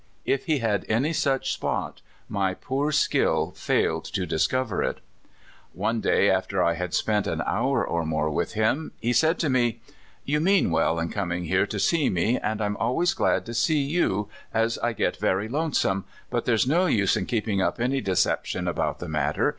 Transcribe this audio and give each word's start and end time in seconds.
If 0.25 0.45
he 0.45 0.57
had 0.57 0.83
any 0.89 1.13
such 1.13 1.53
spot, 1.53 2.01
my 2.27 2.55
poor 2.55 2.91
skill 2.91 3.51
failed 3.51 4.03
to 4.05 4.25
dis 4.25 4.47
cover 4.47 4.81
it. 4.81 4.97
One 5.73 6.01
day, 6.01 6.27
after 6.27 6.63
I 6.63 6.73
had 6.73 6.95
spent 6.95 7.27
an 7.27 7.43
hour 7.45 7.85
or 7.87 8.03
more 8.03 8.31
with 8.31 8.53
him, 8.53 8.93
he 8.99 9.13
said 9.13 9.37
to 9.37 9.47
me: 9.51 9.79
"You 10.25 10.39
mean 10.39 10.71
well 10.71 10.97
in 10.97 11.09
coming 11.11 11.43
here 11.43 11.67
to 11.67 11.77
see 11.77 12.09
me, 12.09 12.39
and 12.39 12.63
I'm 12.63 12.77
always 12.77 13.13
glad 13.13 13.45
to 13.45 13.53
see 13.53 13.81
you, 13.83 14.27
as 14.51 14.79
I 14.79 14.93
get 14.93 15.17
very 15.17 15.47
lonesome, 15.47 16.05
but 16.31 16.45
there's 16.45 16.65
no 16.65 16.87
use 16.87 17.15
in 17.15 17.27
keeping 17.27 17.61
up 17.61 17.79
any 17.79 18.01
deception 18.01 18.67
about 18.67 18.97
the 18.97 19.07
matter. 19.07 19.49